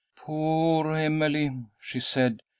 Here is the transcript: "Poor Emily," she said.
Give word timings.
"Poor 0.15 0.95
Emily," 0.95 1.51
she 1.79 1.99
said. 1.99 2.41